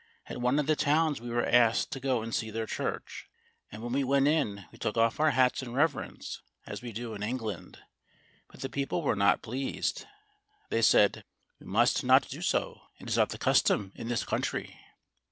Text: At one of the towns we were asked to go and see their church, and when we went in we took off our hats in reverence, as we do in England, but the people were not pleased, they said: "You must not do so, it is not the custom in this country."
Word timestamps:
At 0.25 0.41
one 0.41 0.57
of 0.57 0.65
the 0.65 0.75
towns 0.75 1.21
we 1.21 1.29
were 1.29 1.45
asked 1.45 1.91
to 1.91 1.99
go 1.99 2.23
and 2.23 2.33
see 2.33 2.49
their 2.49 2.65
church, 2.65 3.29
and 3.71 3.83
when 3.83 3.93
we 3.93 4.03
went 4.03 4.27
in 4.27 4.65
we 4.71 4.79
took 4.79 4.97
off 4.97 5.19
our 5.19 5.29
hats 5.29 5.61
in 5.61 5.73
reverence, 5.73 6.41
as 6.65 6.81
we 6.81 6.91
do 6.91 7.13
in 7.13 7.21
England, 7.21 7.77
but 8.47 8.61
the 8.61 8.67
people 8.67 9.03
were 9.03 9.15
not 9.15 9.43
pleased, 9.43 10.07
they 10.71 10.81
said: 10.81 11.23
"You 11.59 11.67
must 11.67 12.03
not 12.03 12.27
do 12.27 12.41
so, 12.41 12.81
it 12.99 13.09
is 13.09 13.17
not 13.17 13.29
the 13.29 13.37
custom 13.37 13.91
in 13.93 14.07
this 14.07 14.23
country." 14.25 14.75